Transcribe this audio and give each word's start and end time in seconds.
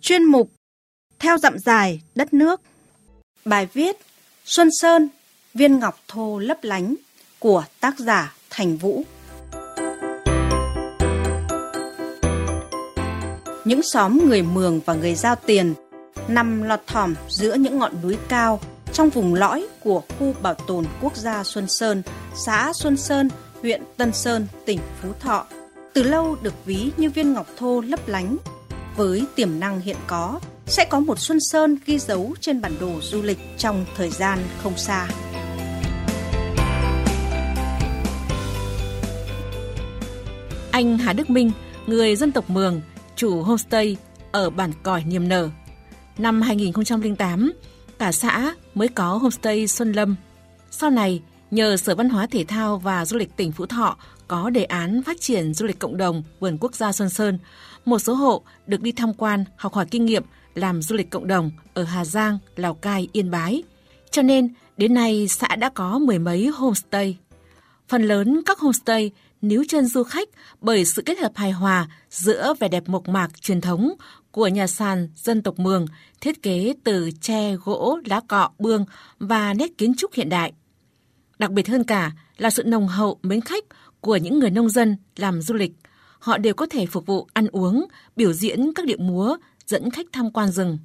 Chuyên 0.00 0.24
mục 0.24 0.50
Theo 1.18 1.38
dặm 1.38 1.58
dài 1.58 2.00
đất 2.14 2.34
nước 2.34 2.60
Bài 3.44 3.68
viết 3.72 3.96
Xuân 4.44 4.68
Sơn 4.80 5.08
Viên 5.54 5.78
ngọc 5.78 6.00
thô 6.08 6.38
lấp 6.38 6.58
lánh 6.62 6.94
của 7.38 7.64
tác 7.80 7.98
giả 7.98 8.34
Thành 8.50 8.76
Vũ 8.76 9.02
Những 13.64 13.82
xóm 13.82 14.28
người 14.28 14.42
Mường 14.42 14.80
và 14.86 14.94
người 14.94 15.14
Giao 15.14 15.36
Tiền 15.36 15.74
nằm 16.28 16.62
lọt 16.62 16.80
thỏm 16.86 17.14
giữa 17.28 17.54
những 17.54 17.78
ngọn 17.78 17.92
núi 18.02 18.18
cao 18.28 18.60
trong 18.92 19.10
vùng 19.10 19.34
lõi 19.34 19.66
của 19.80 20.02
khu 20.18 20.34
bảo 20.42 20.54
tồn 20.54 20.84
quốc 21.00 21.16
gia 21.16 21.44
Xuân 21.44 21.66
Sơn, 21.68 22.02
xã 22.34 22.72
Xuân 22.74 22.96
Sơn, 22.96 23.28
huyện 23.62 23.82
Tân 23.96 24.12
Sơn, 24.12 24.46
tỉnh 24.66 24.78
Phú 25.02 25.12
Thọ. 25.20 25.46
Từ 25.92 26.02
lâu 26.02 26.36
được 26.42 26.54
ví 26.64 26.90
như 26.96 27.10
viên 27.10 27.32
ngọc 27.32 27.46
thô 27.56 27.80
lấp 27.80 28.08
lánh. 28.08 28.36
Với 28.96 29.24
tiềm 29.34 29.60
năng 29.60 29.80
hiện 29.80 29.96
có, 30.06 30.40
sẽ 30.66 30.84
có 30.84 31.00
một 31.00 31.18
Xuân 31.18 31.38
Sơn 31.40 31.78
ghi 31.86 31.98
dấu 31.98 32.34
trên 32.40 32.60
bản 32.60 32.72
đồ 32.80 33.00
du 33.02 33.22
lịch 33.22 33.38
trong 33.58 33.84
thời 33.96 34.10
gian 34.10 34.38
không 34.62 34.76
xa. 34.76 35.08
Anh 40.70 40.98
Hà 40.98 41.12
Đức 41.12 41.30
Minh, 41.30 41.50
người 41.86 42.16
dân 42.16 42.32
tộc 42.32 42.50
Mường, 42.50 42.80
chủ 43.16 43.42
homestay 43.42 43.96
ở 44.32 44.50
bản 44.50 44.72
Còi 44.82 45.04
Niềm 45.04 45.28
Nở. 45.28 45.50
Năm 46.18 46.42
2008, 46.42 47.52
cả 47.98 48.12
xã 48.12 48.54
mới 48.74 48.88
có 48.88 49.14
homestay 49.14 49.66
Xuân 49.66 49.92
Lâm. 49.92 50.16
Sau 50.70 50.90
này, 50.90 51.22
nhờ 51.50 51.76
Sở 51.76 51.94
Văn 51.94 52.08
hóa 52.08 52.26
Thể 52.26 52.44
thao 52.44 52.78
và 52.78 53.04
Du 53.04 53.18
lịch 53.18 53.36
tỉnh 53.36 53.52
Phú 53.52 53.66
Thọ 53.66 53.96
có 54.28 54.50
đề 54.50 54.64
án 54.64 55.02
phát 55.02 55.20
triển 55.20 55.54
du 55.54 55.66
lịch 55.66 55.78
cộng 55.78 55.96
đồng 55.96 56.22
vườn 56.40 56.58
quốc 56.60 56.74
gia 56.74 56.92
Xuân 56.92 57.10
Sơn, 57.10 57.38
một 57.84 57.98
số 57.98 58.14
hộ 58.14 58.42
được 58.66 58.80
đi 58.80 58.92
tham 58.92 59.14
quan, 59.14 59.44
học 59.56 59.74
hỏi 59.74 59.86
kinh 59.90 60.04
nghiệm 60.04 60.22
làm 60.54 60.82
du 60.82 60.96
lịch 60.96 61.10
cộng 61.10 61.26
đồng 61.26 61.50
ở 61.74 61.84
Hà 61.84 62.04
Giang, 62.04 62.38
Lào 62.56 62.74
Cai, 62.74 63.08
Yên 63.12 63.30
Bái. 63.30 63.62
Cho 64.10 64.22
nên, 64.22 64.48
đến 64.76 64.94
nay 64.94 65.28
xã 65.28 65.56
đã 65.56 65.70
có 65.74 65.98
mười 65.98 66.18
mấy 66.18 66.46
homestay. 66.46 67.18
Phần 67.88 68.02
lớn 68.02 68.40
các 68.46 68.58
homestay 68.58 69.10
níu 69.42 69.64
chân 69.68 69.86
du 69.86 70.02
khách 70.02 70.28
bởi 70.60 70.84
sự 70.84 71.02
kết 71.02 71.18
hợp 71.18 71.32
hài 71.34 71.50
hòa 71.52 71.88
giữa 72.10 72.54
vẻ 72.60 72.68
đẹp 72.68 72.88
mộc 72.88 73.08
mạc 73.08 73.40
truyền 73.40 73.60
thống 73.60 73.92
của 74.30 74.48
nhà 74.48 74.66
sàn 74.66 75.08
dân 75.16 75.42
tộc 75.42 75.58
Mường 75.58 75.86
thiết 76.20 76.42
kế 76.42 76.74
từ 76.84 77.10
tre, 77.20 77.56
gỗ, 77.64 77.98
lá 78.04 78.20
cọ, 78.28 78.50
bương 78.58 78.84
và 79.18 79.54
nét 79.54 79.78
kiến 79.78 79.94
trúc 79.94 80.14
hiện 80.14 80.28
đại. 80.28 80.52
Đặc 81.38 81.50
biệt 81.50 81.68
hơn 81.68 81.84
cả 81.84 82.12
là 82.36 82.50
sự 82.50 82.62
nồng 82.62 82.88
hậu 82.88 83.18
mến 83.22 83.40
khách 83.40 83.64
của 84.00 84.16
những 84.16 84.38
người 84.38 84.50
nông 84.50 84.68
dân 84.68 84.96
làm 85.16 85.42
du 85.42 85.54
lịch. 85.54 85.72
Họ 86.20 86.38
đều 86.38 86.54
có 86.54 86.66
thể 86.66 86.86
phục 86.86 87.06
vụ 87.06 87.26
ăn 87.32 87.46
uống, 87.52 87.86
biểu 88.16 88.32
diễn 88.32 88.72
các 88.74 88.86
điệu 88.86 88.98
múa, 89.00 89.36
dẫn 89.66 89.90
khách 89.90 90.06
tham 90.12 90.30
quan 90.30 90.50
rừng. 90.50 90.78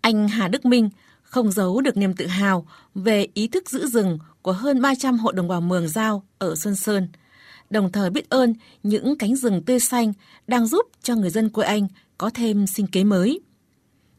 Anh 0.00 0.28
Hà 0.28 0.48
Đức 0.48 0.64
Minh 0.64 0.90
không 1.22 1.52
giấu 1.52 1.80
được 1.80 1.96
niềm 1.96 2.14
tự 2.14 2.26
hào 2.26 2.66
về 2.94 3.26
ý 3.34 3.48
thức 3.48 3.70
giữ 3.70 3.86
rừng 3.86 4.18
của 4.42 4.52
hơn 4.52 4.80
300 4.80 5.18
hộ 5.18 5.32
đồng 5.32 5.48
bào 5.48 5.60
Mường 5.60 5.88
Giao 5.88 6.22
ở 6.38 6.54
Xuân 6.54 6.76
Sơn, 6.76 7.08
đồng 7.70 7.92
thời 7.92 8.10
biết 8.10 8.30
ơn 8.30 8.54
những 8.82 9.18
cánh 9.18 9.36
rừng 9.36 9.62
tươi 9.64 9.80
xanh 9.80 10.12
đang 10.46 10.66
giúp 10.66 10.86
cho 11.02 11.14
người 11.14 11.30
dân 11.30 11.48
quê 11.48 11.66
anh 11.66 11.88
có 12.18 12.30
thêm 12.34 12.66
sinh 12.66 12.86
kế 12.86 13.04
mới. 13.04 13.40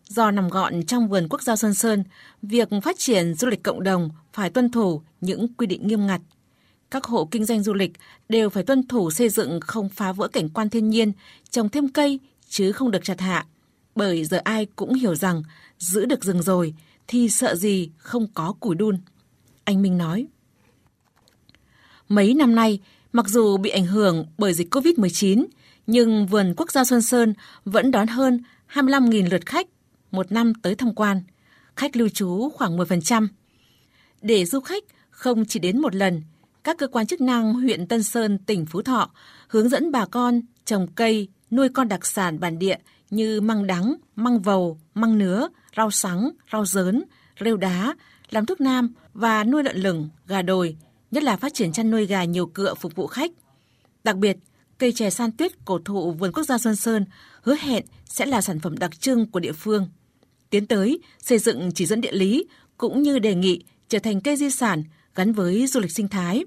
Do 0.07 0.31
nằm 0.31 0.49
gọn 0.49 0.85
trong 0.85 1.07
vườn 1.07 1.27
quốc 1.29 1.41
gia 1.41 1.55
Xuân 1.55 1.73
Sơn, 1.73 2.03
việc 2.41 2.69
phát 2.83 2.99
triển 2.99 3.33
du 3.33 3.47
lịch 3.47 3.63
cộng 3.63 3.83
đồng 3.83 4.09
phải 4.33 4.49
tuân 4.49 4.71
thủ 4.71 5.01
những 5.21 5.53
quy 5.53 5.67
định 5.67 5.87
nghiêm 5.87 6.07
ngặt. 6.07 6.21
Các 6.93 7.03
hộ 7.03 7.27
kinh 7.31 7.45
doanh 7.45 7.63
du 7.63 7.73
lịch 7.73 7.91
đều 8.29 8.49
phải 8.49 8.63
tuân 8.63 8.87
thủ 8.87 9.11
xây 9.11 9.29
dựng 9.29 9.59
không 9.61 9.89
phá 9.89 10.11
vỡ 10.11 10.27
cảnh 10.27 10.49
quan 10.49 10.69
thiên 10.69 10.89
nhiên, 10.89 11.11
trồng 11.49 11.69
thêm 11.69 11.89
cây 11.89 12.19
chứ 12.49 12.71
không 12.71 12.91
được 12.91 13.03
chặt 13.03 13.19
hạ. 13.19 13.45
Bởi 13.95 14.25
giờ 14.25 14.41
ai 14.43 14.65
cũng 14.65 14.93
hiểu 14.93 15.15
rằng 15.15 15.43
giữ 15.79 16.05
được 16.05 16.23
rừng 16.23 16.41
rồi 16.41 16.73
thì 17.07 17.29
sợ 17.29 17.55
gì 17.55 17.89
không 17.97 18.27
có 18.33 18.53
củi 18.59 18.75
đun. 18.75 18.97
Anh 19.63 19.81
Minh 19.81 19.97
nói. 19.97 20.27
Mấy 22.09 22.33
năm 22.33 22.55
nay, 22.55 22.79
mặc 23.13 23.27
dù 23.27 23.57
bị 23.57 23.69
ảnh 23.69 23.85
hưởng 23.85 24.25
bởi 24.37 24.53
dịch 24.53 24.75
COVID-19, 24.75 25.45
nhưng 25.87 26.27
vườn 26.27 26.53
quốc 26.57 26.71
gia 26.71 26.83
Xuân 26.83 27.01
Sơn 27.01 27.33
vẫn 27.65 27.91
đón 27.91 28.07
hơn 28.07 28.43
25.000 28.73 29.29
lượt 29.29 29.45
khách 29.45 29.67
một 30.11 30.31
năm 30.31 30.53
tới 30.53 30.75
tham 30.75 30.93
quan, 30.95 31.21
khách 31.75 31.95
lưu 31.95 32.09
trú 32.09 32.49
khoảng 32.49 32.77
10%. 32.77 33.27
Để 34.21 34.45
du 34.45 34.59
khách 34.59 34.83
không 35.09 35.45
chỉ 35.45 35.59
đến 35.59 35.81
một 35.81 35.95
lần, 35.95 36.21
các 36.63 36.77
cơ 36.77 36.87
quan 36.87 37.07
chức 37.07 37.21
năng 37.21 37.53
huyện 37.53 37.87
Tân 37.87 38.03
Sơn, 38.03 38.37
tỉnh 38.37 38.65
Phú 38.65 38.81
Thọ 38.81 39.09
hướng 39.47 39.69
dẫn 39.69 39.91
bà 39.91 40.05
con 40.05 40.41
trồng 40.65 40.87
cây, 40.95 41.27
nuôi 41.51 41.69
con 41.69 41.87
đặc 41.87 42.05
sản 42.05 42.39
bản 42.39 42.59
địa 42.59 42.77
như 43.09 43.41
măng 43.41 43.67
đắng, 43.67 43.95
măng 44.15 44.41
vầu, 44.41 44.79
măng 44.93 45.17
nứa, 45.17 45.47
rau 45.77 45.91
sắng, 45.91 46.29
rau 46.51 46.65
dớn, 46.65 47.03
rêu 47.39 47.57
đá, 47.57 47.95
làm 48.29 48.45
thuốc 48.45 48.61
nam 48.61 48.93
và 49.13 49.43
nuôi 49.43 49.63
lợn 49.63 49.77
lửng, 49.77 50.09
gà 50.27 50.41
đồi, 50.41 50.77
nhất 51.11 51.23
là 51.23 51.37
phát 51.37 51.53
triển 51.53 51.71
chăn 51.71 51.91
nuôi 51.91 52.05
gà 52.05 52.23
nhiều 52.23 52.45
cựa 52.45 52.73
phục 52.73 52.95
vụ 52.95 53.07
khách. 53.07 53.31
Đặc 54.03 54.15
biệt, 54.15 54.37
cây 54.77 54.91
chè 54.91 55.09
san 55.09 55.31
tuyết 55.31 55.65
cổ 55.65 55.79
thụ 55.85 56.11
vườn 56.11 56.31
quốc 56.31 56.43
gia 56.43 56.57
Sơn 56.57 56.75
Sơn 56.75 57.05
hứa 57.41 57.55
hẹn 57.59 57.85
sẽ 58.05 58.25
là 58.25 58.41
sản 58.41 58.59
phẩm 58.59 58.77
đặc 58.77 58.99
trưng 58.99 59.31
của 59.31 59.39
địa 59.39 59.51
phương. 59.51 59.87
Tiến 60.49 60.67
tới, 60.67 60.99
xây 61.19 61.39
dựng 61.39 61.71
chỉ 61.75 61.85
dẫn 61.85 62.01
địa 62.01 62.11
lý 62.11 62.45
cũng 62.77 63.01
như 63.01 63.19
đề 63.19 63.35
nghị 63.35 63.63
trở 63.89 63.99
thành 63.99 64.21
cây 64.21 64.35
di 64.35 64.49
sản 64.49 64.83
gắn 65.15 65.33
với 65.33 65.67
du 65.67 65.79
lịch 65.79 65.91
sinh 65.91 66.07
thái. 66.07 66.45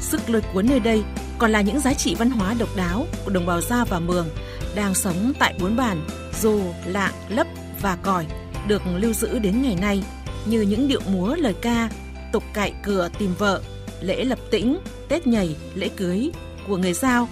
Sức 0.00 0.30
lôi 0.30 0.42
cuốn 0.52 0.66
nơi 0.68 0.80
đây 0.80 1.02
còn 1.38 1.50
là 1.50 1.60
những 1.60 1.80
giá 1.80 1.94
trị 1.94 2.14
văn 2.14 2.30
hóa 2.30 2.54
độc 2.58 2.76
đáo 2.76 3.06
của 3.24 3.30
đồng 3.30 3.46
bào 3.46 3.60
Gia 3.60 3.84
và 3.84 3.98
Mường 3.98 4.28
đang 4.74 4.94
sống 4.94 5.32
tại 5.38 5.54
bốn 5.60 5.76
bản 5.76 6.06
Dù, 6.40 6.60
Lạng, 6.86 7.14
Lấp 7.28 7.46
và 7.82 7.96
Còi 7.96 8.26
được 8.68 8.82
lưu 8.96 9.12
giữ 9.12 9.38
đến 9.38 9.62
ngày 9.62 9.76
nay 9.80 10.02
như 10.46 10.60
những 10.60 10.88
điệu 10.88 11.00
múa 11.08 11.34
lời 11.34 11.54
ca, 11.60 11.90
tục 12.32 12.42
cạy 12.54 12.72
cửa 12.82 13.08
tìm 13.18 13.34
vợ, 13.38 13.62
lễ 14.00 14.24
lập 14.24 14.38
tĩnh, 14.50 14.78
Tết 15.08 15.26
nhảy, 15.26 15.56
lễ 15.74 15.88
cưới 15.96 16.30
của 16.68 16.76
người 16.76 16.92
Giao 16.92 17.28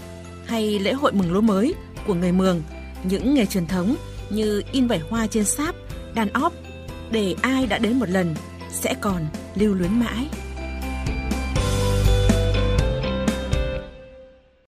hay 0.46 0.78
lễ 0.78 0.92
hội 0.92 1.12
mừng 1.12 1.32
lúa 1.32 1.40
mới 1.40 1.74
của 2.06 2.14
người 2.14 2.32
Mường, 2.32 2.62
những 3.04 3.34
nghề 3.34 3.46
truyền 3.46 3.66
thống 3.66 3.96
như 4.30 4.62
in 4.72 4.86
vải 4.86 4.98
hoa 4.98 5.26
trên 5.26 5.44
sáp, 5.44 5.74
đàn 6.14 6.32
óp 6.32 6.52
để 7.14 7.34
ai 7.42 7.66
đã 7.66 7.78
đến 7.78 7.98
một 7.98 8.08
lần 8.08 8.34
sẽ 8.70 8.94
còn 9.00 9.26
lưu 9.54 9.74
luyến 9.74 10.00
mãi. 10.00 10.28